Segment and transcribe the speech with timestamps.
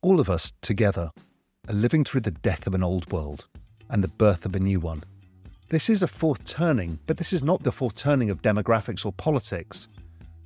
[0.00, 1.10] All of us together
[1.66, 3.48] are living through the death of an old world
[3.90, 5.02] and the birth of a new one.
[5.70, 9.10] This is a fourth turning, but this is not the fourth turning of demographics or
[9.12, 9.88] politics.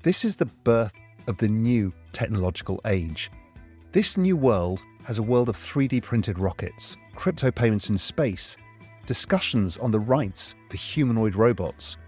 [0.04, 0.94] This is the birth
[1.26, 3.30] of the new technological age.
[3.92, 8.56] This new world has a world of 3D printed rockets, crypto payments in space,
[9.04, 11.98] discussions on the rights for humanoid robots,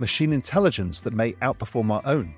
[0.00, 2.34] machine intelligence that may outperform our own,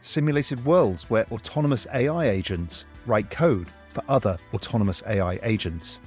[0.00, 6.00] simulated worlds where autonomous AI agents write code for other autonomous AI agents.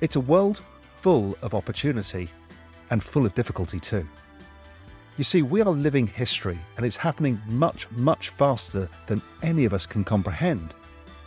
[0.00, 0.60] It's a world
[0.96, 2.30] full of opportunity
[2.90, 4.06] and full of difficulty too.
[5.16, 9.74] You see, we are living history and it's happening much, much faster than any of
[9.74, 10.74] us can comprehend.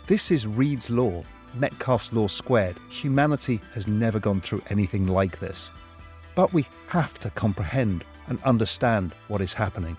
[0.06, 2.78] This is Reed's Law, Metcalfe's Law squared.
[2.90, 5.70] Humanity has never gone through anything like this.
[6.34, 9.96] But we have to comprehend and understand what is happening.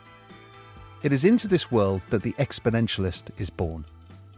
[1.03, 3.85] It is into this world that the Exponentialist is born.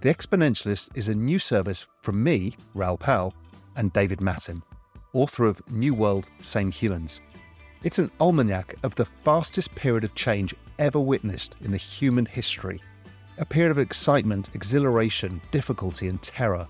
[0.01, 3.33] The Exponentialist is a new service from me, Raoul Pal,
[3.75, 4.63] and David Mattin,
[5.11, 7.19] author of New World, Same Humans.
[7.83, 12.81] It's an almanac of the fastest period of change ever witnessed in the human history.
[13.39, 16.65] A period of excitement, exhilaration, difficulty, and terror.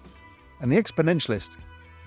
[0.60, 1.56] And the Exponentialist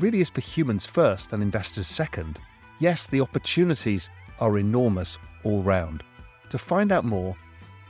[0.00, 2.40] really is for humans first and investors second.
[2.80, 6.02] Yes, the opportunities are enormous all round.
[6.48, 7.36] To find out more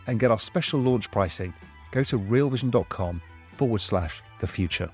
[0.06, 1.54] and get our special launch pricing,
[1.92, 4.90] go to realvision.com forward slash the future.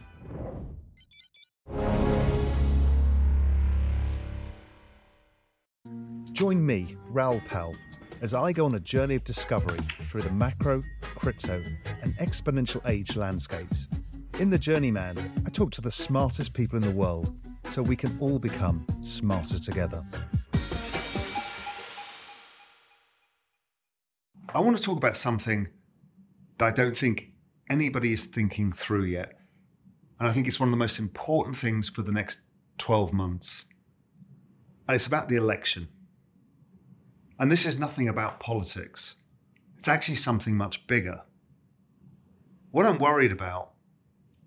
[6.32, 7.74] Join me, Raoul Pal,
[8.20, 11.64] as I go on a journey of discovery through the macro, crypto,
[12.02, 13.88] and exponential age landscapes.
[14.38, 17.34] In The Journeyman, I talk to the smartest people in the world
[17.64, 20.04] so we can all become smarter together.
[24.54, 25.68] I want to talk about something
[26.66, 27.32] I don't think
[27.70, 29.38] anybody is thinking through yet.
[30.18, 32.40] And I think it's one of the most important things for the next
[32.78, 33.64] 12 months.
[34.88, 35.88] And it's about the election.
[37.38, 39.16] And this is nothing about politics,
[39.76, 41.22] it's actually something much bigger.
[42.70, 43.70] What I'm worried about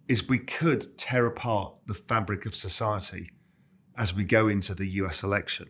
[0.08, 3.32] is we could tear apart the fabric of society
[3.98, 5.70] as we go into the US election.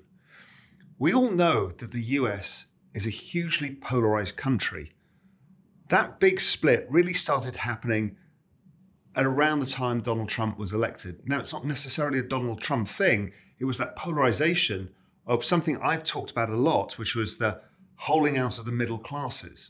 [0.97, 4.94] We all know that the US is a hugely polarized country.
[5.91, 8.16] That big split really started happening
[9.13, 11.28] at around the time Donald Trump was elected.
[11.28, 14.91] Now, it's not necessarily a Donald Trump thing, it was that polarization
[15.28, 17.59] of something I've talked about a lot, which was the
[17.96, 19.69] holding out of the middle classes,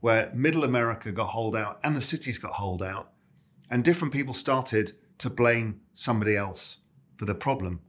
[0.00, 3.12] where middle America got holed out and the cities got holed out,
[3.70, 6.78] and different people started to blame somebody else
[7.16, 7.80] for the problem.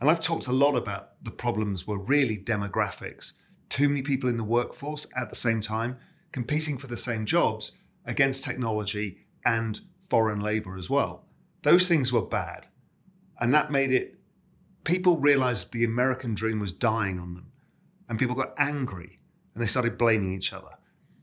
[0.00, 3.34] And I've talked a lot about the problems were really demographics.
[3.68, 5.98] Too many people in the workforce at the same time,
[6.32, 7.72] competing for the same jobs
[8.04, 11.26] against technology and foreign labor as well.
[11.62, 12.66] Those things were bad.
[13.40, 14.18] And that made it
[14.84, 17.52] people realized the American dream was dying on them.
[18.08, 19.20] And people got angry
[19.54, 20.76] and they started blaming each other.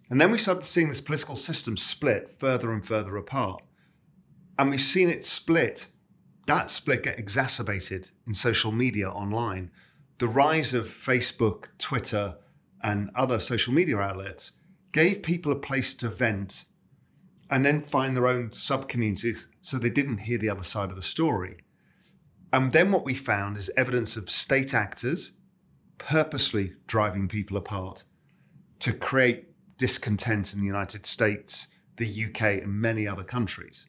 [0.09, 3.61] And then we started seeing this political system split further and further apart.
[4.57, 5.87] And we've seen it split,
[6.47, 9.71] that split get exacerbated in social media online.
[10.17, 12.37] The rise of Facebook, Twitter,
[12.81, 14.53] and other social media outlets
[14.91, 16.65] gave people a place to vent
[17.49, 20.95] and then find their own sub communities so they didn't hear the other side of
[20.95, 21.57] the story.
[22.51, 25.31] And then what we found is evidence of state actors
[25.97, 28.03] purposely driving people apart
[28.79, 31.67] to create discontent in the United States,
[31.97, 33.87] the UK, and many other countries.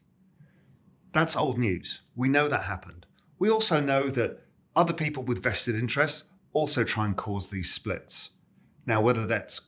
[1.13, 2.01] That's old news.
[2.15, 3.07] We know that happened.
[3.39, 4.41] We also know that
[4.77, 8.31] other people with vested interests also try and cause these splits.
[8.87, 9.63] Now, whether that's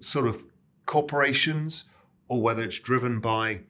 [0.00, 0.44] sort of
[0.86, 1.84] corporations
[2.28, 3.60] or whether it's driven by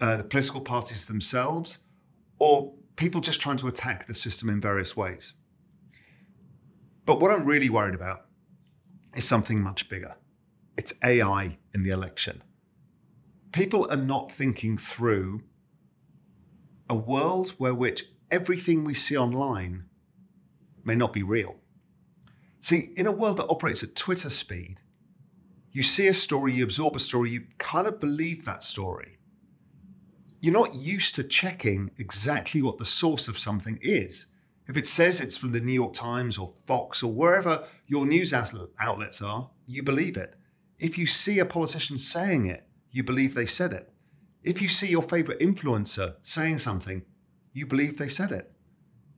[0.00, 1.78] uh, the political parties themselves
[2.38, 5.34] or people just trying to attack the system in various ways.
[7.06, 8.26] But what I'm really worried about
[9.14, 10.16] is something much bigger
[10.76, 12.42] it's AI in the election.
[13.52, 15.42] People are not thinking through
[16.90, 19.84] a world where which everything we see online
[20.84, 21.56] may not be real.
[22.58, 24.80] See, in a world that operates at Twitter speed,
[25.74, 29.14] you see a story, you absorb a story, you kind of believe that story
[30.44, 34.26] you're not used to checking exactly what the source of something is.
[34.68, 38.34] If it says it's from the New York Times or Fox or wherever your news
[38.34, 40.36] outlets are, you believe it.
[40.78, 43.90] If you see a politician saying it, you believe they said it.
[44.42, 47.06] If you see your favorite influencer saying something,
[47.54, 48.52] you believe they said it.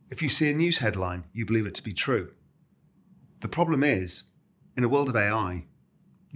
[0.09, 2.35] If you see a news headline, you believe it to be true.
[3.41, 4.23] The problem is,
[4.77, 5.65] in a world of AI,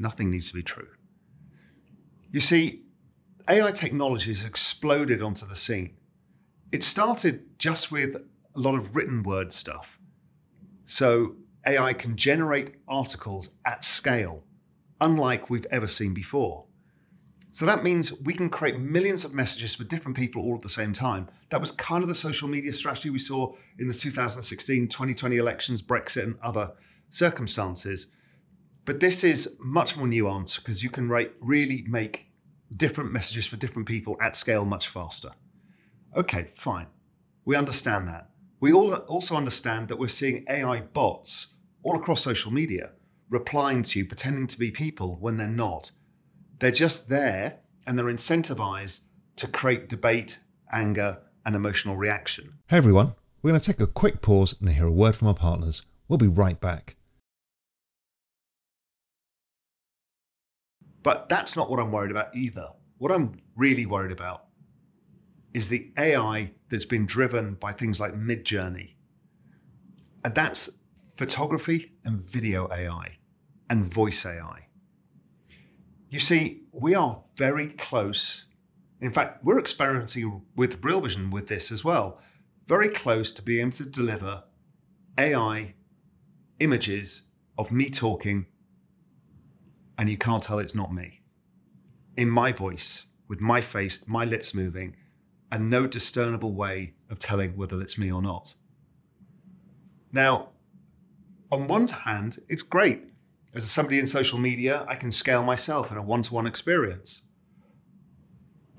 [0.00, 0.88] nothing needs to be true.
[2.32, 2.82] You see,
[3.48, 5.96] AI technology has exploded onto the scene.
[6.72, 9.98] It started just with a lot of written word stuff.
[10.84, 11.36] So
[11.66, 14.44] AI can generate articles at scale,
[15.00, 16.64] unlike we've ever seen before.
[17.52, 20.68] So that means we can create millions of messages for different people all at the
[20.68, 21.28] same time.
[21.50, 25.82] That was kind of the social media strategy we saw in the 2016 2020 elections,
[25.82, 26.72] Brexit, and other
[27.08, 28.06] circumstances.
[28.90, 32.26] But this is much more nuanced because you can write, really make
[32.76, 35.30] different messages for different people at scale much faster.
[36.16, 36.88] Okay, fine.
[37.44, 38.30] We understand that.
[38.58, 41.54] We all also understand that we're seeing AI bots
[41.84, 42.90] all across social media
[43.28, 45.92] replying to you, pretending to be people when they're not.
[46.58, 49.02] They're just there and they're incentivized
[49.36, 50.40] to create debate,
[50.72, 52.54] anger, and emotional reaction.
[52.66, 55.34] Hey everyone, we're going to take a quick pause and hear a word from our
[55.34, 55.86] partners.
[56.08, 56.96] We'll be right back.
[61.02, 62.68] But that's not what I'm worried about either.
[62.98, 64.44] What I'm really worried about
[65.54, 68.94] is the AI that's been driven by things like Midjourney.
[70.24, 70.70] And that's
[71.16, 73.18] photography and video AI
[73.68, 74.66] and voice AI.
[76.10, 78.46] You see, we are very close.
[79.00, 82.20] In fact, we're experimenting with Real Vision with this as well.
[82.66, 84.44] Very close to being able to deliver
[85.16, 85.74] AI
[86.58, 87.22] images
[87.56, 88.46] of me talking
[90.00, 91.20] and you can't tell it's not me.
[92.16, 94.96] In my voice, with my face, my lips moving,
[95.52, 98.54] and no discernible way of telling whether it's me or not.
[100.10, 100.52] Now,
[101.52, 103.10] on one hand, it's great.
[103.52, 107.20] As somebody in social media, I can scale myself in a one to one experience.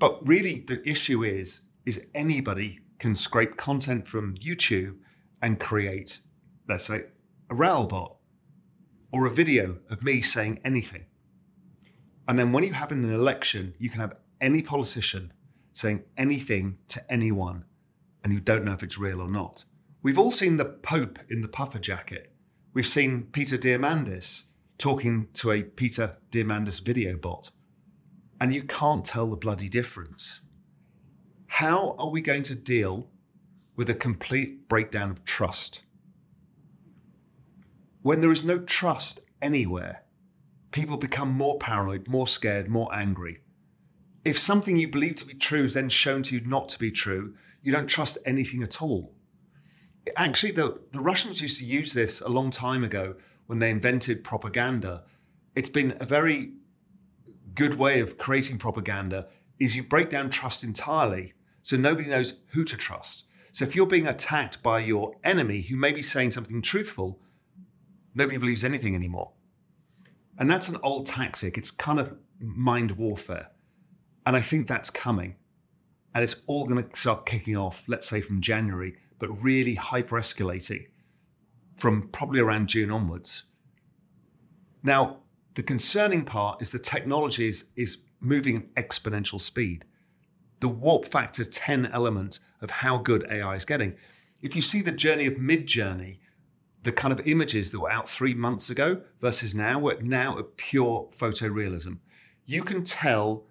[0.00, 4.96] But really, the issue is, is anybody can scrape content from YouTube
[5.40, 6.18] and create,
[6.68, 7.04] let's say,
[7.48, 8.16] a Raoul bot
[9.12, 11.06] or a video of me saying anything.
[12.28, 15.32] And then when you have an election, you can have any politician
[15.72, 17.64] saying anything to anyone,
[18.22, 19.64] and you don't know if it's real or not.
[20.02, 22.32] We've all seen the Pope in the puffer jacket.
[22.74, 24.44] We've seen Peter Diamandis
[24.78, 27.50] talking to a Peter Diamandis video bot,
[28.40, 30.40] and you can't tell the bloody difference.
[31.46, 33.08] How are we going to deal
[33.76, 35.82] with a complete breakdown of trust?
[38.02, 40.01] When there is no trust anywhere,
[40.72, 43.40] people become more paranoid, more scared, more angry.
[44.24, 46.90] If something you believe to be true is then shown to you not to be
[46.90, 49.14] true, you don't trust anything at all.
[50.16, 53.14] Actually, the, the Russians used to use this a long time ago
[53.46, 55.04] when they invented propaganda.
[55.54, 56.54] It's been a very
[57.54, 59.28] good way of creating propaganda
[59.58, 63.24] is you break down trust entirely so nobody knows who to trust.
[63.52, 67.20] So if you're being attacked by your enemy who may be saying something truthful,
[68.14, 69.32] nobody believes anything anymore.
[70.38, 71.58] And that's an old tactic.
[71.58, 73.50] It's kind of mind warfare.
[74.26, 75.36] And I think that's coming.
[76.14, 80.16] And it's all going to start kicking off, let's say from January, but really hyper
[80.16, 80.86] escalating
[81.76, 83.44] from probably around June onwards.
[84.82, 85.18] Now,
[85.54, 89.84] the concerning part is the technology is, is moving at exponential speed.
[90.60, 93.96] The warp factor 10 element of how good AI is getting.
[94.42, 96.18] If you see the journey of Midjourney,
[96.82, 100.56] the kind of images that were out three months ago versus now, we're now at
[100.56, 101.98] pure photorealism.
[102.44, 103.44] You can tell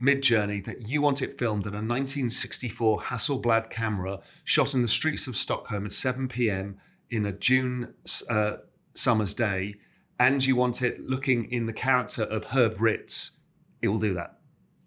[0.00, 5.26] Midjourney that you want it filmed in a 1964 Hasselblad camera shot in the streets
[5.26, 6.78] of Stockholm at 7 p.m.
[7.10, 7.94] in a June
[8.28, 8.56] uh,
[8.94, 9.74] summer's day,
[10.18, 13.38] and you want it looking in the character of Herb Ritts,
[13.82, 14.38] it will do that.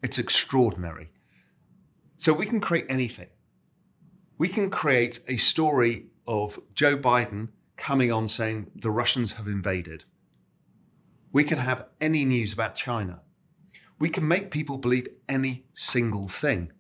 [0.02, 1.12] It's extraordinary.
[2.18, 3.28] So we can create anything.
[4.38, 10.04] We can create a story of Joe Biden coming on saying the Russians have invaded.
[11.32, 13.22] We can have any news about China.
[14.00, 16.72] We can make people believe any single thing.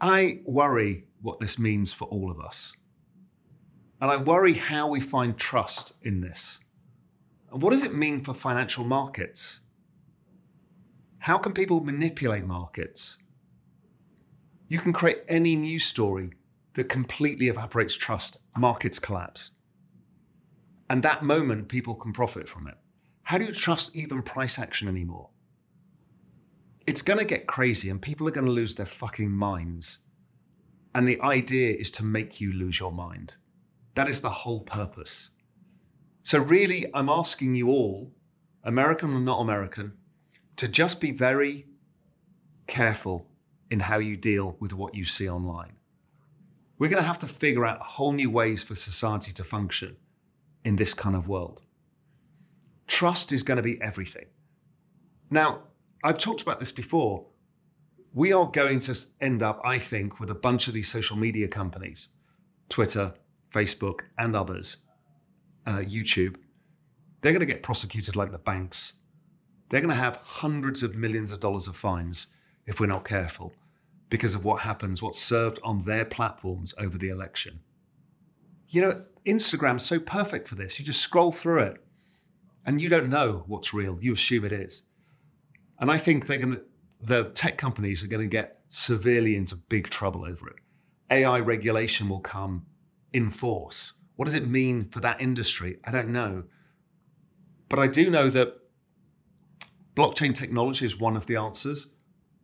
[0.00, 2.72] I worry what this means for all of us.
[4.00, 6.60] And I worry how we find trust in this.
[7.50, 9.60] And what does it mean for financial markets?
[11.18, 13.18] How can people manipulate markets?
[14.68, 16.30] You can create any news story
[16.78, 19.50] that completely evaporates trust, markets collapse.
[20.88, 22.78] And that moment, people can profit from it.
[23.24, 25.28] How do you trust even price action anymore?
[26.88, 29.98] it's going to get crazy and people are going to lose their fucking minds.
[30.94, 33.34] And the idea is to make you lose your mind.
[33.94, 35.28] That is the whole purpose.
[36.22, 38.10] So, really, I'm asking you all,
[38.64, 39.98] American or not American,
[40.56, 41.66] to just be very
[42.66, 43.26] careful
[43.70, 45.76] in how you deal with what you see online.
[46.78, 49.96] We're going to have to figure out whole new ways for society to function
[50.64, 51.62] in this kind of world.
[52.86, 54.26] Trust is going to be everything.
[55.30, 55.62] Now,
[56.04, 57.26] I've talked about this before.
[58.14, 61.48] We are going to end up, I think, with a bunch of these social media
[61.48, 62.08] companies
[62.68, 63.14] Twitter,
[63.52, 64.78] Facebook, and others,
[65.66, 66.36] uh, YouTube.
[67.20, 68.92] They're going to get prosecuted like the banks.
[69.68, 72.28] They're going to have hundreds of millions of dollars of fines
[72.66, 73.52] if we're not careful
[74.08, 77.60] because of what happens, what's served on their platforms over the election.
[78.68, 80.78] You know, Instagram's so perfect for this.
[80.78, 81.84] You just scroll through it
[82.66, 83.98] and you don't know what's real.
[84.00, 84.84] You assume it is.
[85.78, 86.60] And I think they're going
[87.00, 90.56] the tech companies are going to get severely into big trouble over it.
[91.10, 92.66] AI regulation will come
[93.12, 93.92] in force.
[94.16, 95.78] What does it mean for that industry?
[95.84, 96.44] I don't know.
[97.68, 98.58] But I do know that
[99.94, 101.86] blockchain technology is one of the answers.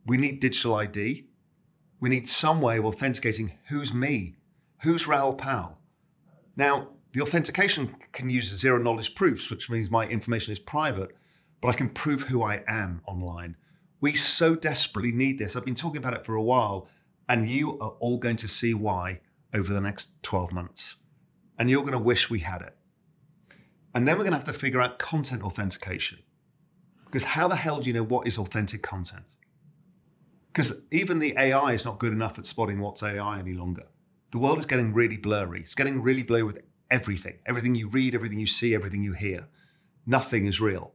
[0.05, 1.27] We need digital ID.
[1.99, 4.35] We need some way of authenticating who's me,
[4.81, 5.77] who's Raoul Pal.
[6.55, 11.15] Now, the authentication can use zero knowledge proofs, which means my information is private,
[11.61, 13.55] but I can prove who I am online.
[14.01, 15.55] We so desperately need this.
[15.55, 16.87] I've been talking about it for a while,
[17.29, 19.21] and you are all going to see why
[19.53, 20.95] over the next 12 months.
[21.57, 22.75] And you're going to wish we had it.
[23.93, 26.19] And then we're going to have to figure out content authentication.
[27.05, 29.23] Because how the hell do you know what is authentic content?
[30.55, 33.83] Because even the AI is not good enough at spotting what's AI any longer.
[34.31, 35.59] The world is getting really blurry.
[35.59, 37.39] It's getting really blurry with everything.
[37.45, 39.49] Everything you read, everything you see, everything you hear.
[40.05, 40.93] Nothing is real.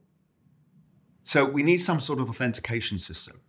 [1.24, 3.42] So we need some sort of authentication system.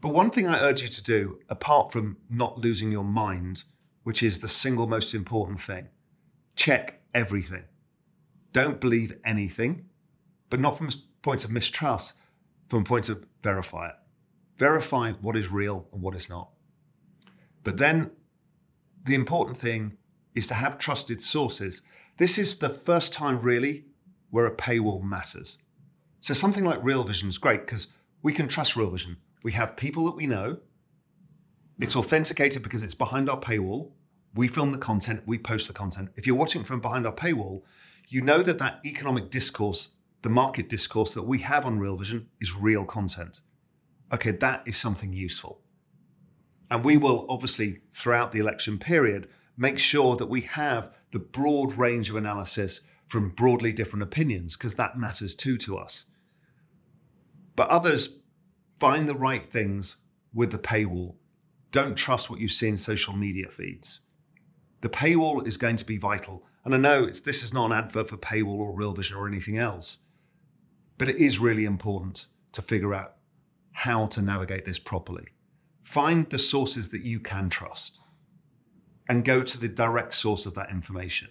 [0.00, 3.62] But one thing I urge you to do, apart from not losing your mind,
[4.02, 5.90] which is the single most important thing,
[6.56, 7.66] check everything.
[8.52, 9.84] Don't believe anything,
[10.50, 10.92] but not from a
[11.22, 12.14] point of mistrust,
[12.68, 13.94] from a point of verify it
[14.56, 16.50] verify what is real and what is not.
[17.62, 18.10] But then
[19.04, 19.96] the important thing
[20.34, 21.82] is to have trusted sources.
[22.18, 23.86] This is the first time, really,
[24.30, 25.58] where a paywall matters.
[26.20, 27.88] So something like Real Vision is great because
[28.22, 29.18] we can trust Real Vision.
[29.42, 30.58] We have people that we know.
[31.80, 33.92] It's authenticated because it's behind our paywall.
[34.34, 36.10] We film the content, we post the content.
[36.16, 37.62] If you're watching from behind our paywall,
[38.08, 39.90] you know that that economic discourse,
[40.22, 43.40] the market discourse that we have on Real Vision is real content
[44.14, 45.60] okay, that is something useful.
[46.70, 51.74] And we will obviously, throughout the election period, make sure that we have the broad
[51.74, 56.06] range of analysis from broadly different opinions, because that matters too to us.
[57.54, 58.18] But others
[58.76, 59.98] find the right things
[60.32, 61.16] with the paywall.
[61.70, 64.00] Don't trust what you see in social media feeds.
[64.80, 66.44] The paywall is going to be vital.
[66.64, 69.58] And I know this is not an advert for paywall or Real Vision or anything
[69.58, 69.98] else,
[70.98, 73.13] but it is really important to figure out
[73.74, 75.26] how to navigate this properly.
[75.82, 77.98] Find the sources that you can trust
[79.08, 81.28] and go to the direct source of that information.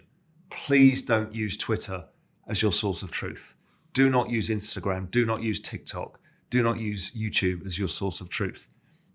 [0.50, 2.06] Please don't use Twitter
[2.48, 3.56] as your source of truth.
[3.94, 5.10] Do not use Instagram.
[5.10, 6.20] Do not use TikTok.
[6.50, 8.68] Do not use YouTube as your source of truth.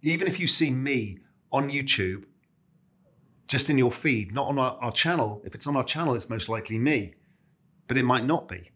[0.03, 1.19] Even if you see me
[1.53, 2.25] on YouTube,
[3.47, 6.31] just in your feed, not on our, our channel, if it's on our channel, it's
[6.31, 7.15] most likely me,
[7.87, 8.71] but it might not be.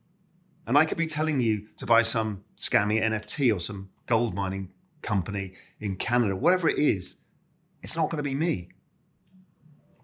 [0.66, 4.68] And I could be telling you to buy some scammy NFT or some gold mining
[5.00, 7.16] company in Canada, whatever it is,
[7.82, 8.68] it's not going to be me.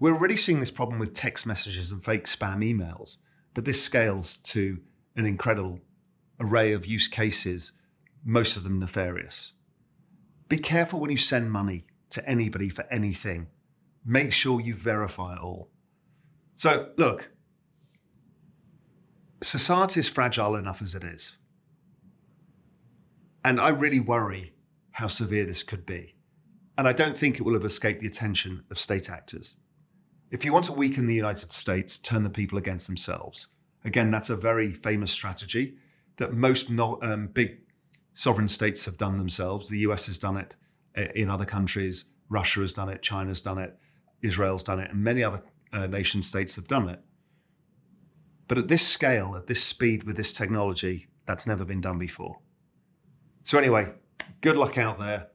[0.00, 3.18] We're already seeing this problem with text messages and fake spam emails,
[3.52, 4.78] but this scales to
[5.14, 5.80] an incredible
[6.40, 7.72] array of use cases,
[8.24, 9.52] most of them nefarious.
[10.48, 13.48] Be careful when you send money to anybody for anything.
[14.06, 15.68] Make sure you verify it all.
[16.54, 17.30] So, look,
[19.42, 21.37] society is fragile enough as it is.
[23.44, 24.52] And I really worry
[24.92, 26.14] how severe this could be.
[26.76, 29.56] And I don't think it will have escaped the attention of state actors.
[30.30, 33.48] If you want to weaken the United States, turn the people against themselves.
[33.84, 35.76] Again, that's a very famous strategy
[36.16, 37.58] that most no, um, big
[38.12, 39.68] sovereign states have done themselves.
[39.68, 40.54] The US has done it
[40.96, 43.78] uh, in other countries, Russia has done it, China's done it,
[44.22, 45.42] Israel's done it, and many other
[45.72, 47.00] uh, nation states have done it.
[48.48, 52.38] But at this scale, at this speed, with this technology, that's never been done before.
[53.42, 53.92] So, anyway,
[54.40, 55.28] good luck out there.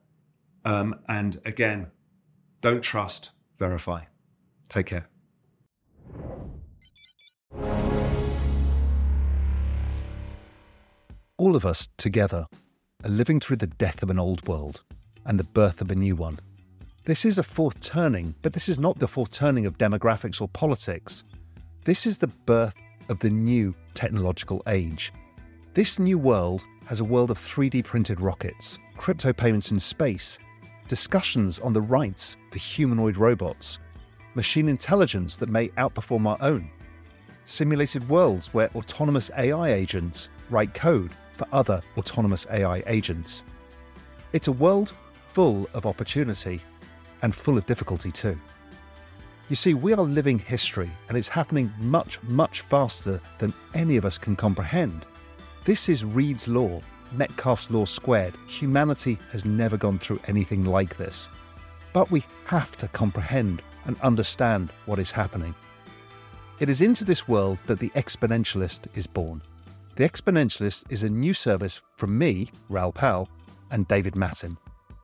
[0.65, 1.91] Um, and again,
[2.61, 4.03] don't trust, verify.
[4.69, 5.07] Take care.
[11.37, 12.47] All of us together
[13.03, 14.83] are living through the death of an old world
[15.25, 16.39] and the birth of a new one.
[17.05, 20.47] This is a fourth turning, but this is not the fourth turning of demographics or
[20.47, 21.25] politics.
[21.83, 22.75] This is the birth
[23.09, 25.11] of the new technological age.
[25.73, 30.37] This new world has a world of 3D printed rockets, crypto payments in space,
[30.87, 33.79] discussions on the rights for humanoid robots,
[34.35, 36.69] machine intelligence that may outperform our own,
[37.45, 43.43] simulated worlds where autonomous AI agents write code for other autonomous AI agents.
[44.31, 44.93] It's a world
[45.27, 46.61] full of opportunity
[47.23, 48.39] and full of difficulty too.
[49.49, 54.05] You see, we are living history and it's happening much, much faster than any of
[54.05, 55.07] us can comprehend.
[55.65, 56.81] This is Reed's Law,
[57.13, 58.35] Metcalfe's Law squared.
[58.47, 61.29] Humanity has never gone through anything like this.
[61.93, 65.55] But we have to comprehend and understand what is happening.
[66.59, 69.41] It is into this world that the Exponentialist is born.
[69.95, 73.29] The Exponentialist is a new service from me, Raoul Pal,
[73.71, 74.57] and David Mattin,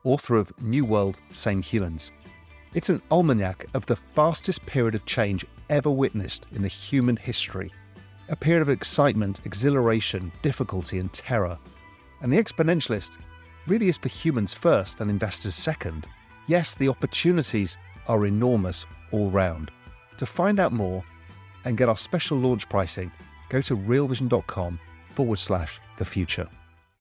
[0.03, 2.11] author of New World, Same Humans.
[2.73, 7.71] It's an almanac of the fastest period of change ever witnessed in the human history.
[8.31, 11.57] A period of excitement, exhilaration, difficulty, and terror.
[12.21, 13.17] And the Exponentialist
[13.65, 16.05] really is for humans first and investors second.
[16.45, 19.71] Yes, the opportunities are enormous all round.
[20.17, 21.03] To find out more
[21.65, 23.11] and get our special launch pricing,
[23.49, 26.47] go to realvision.com forward slash the future.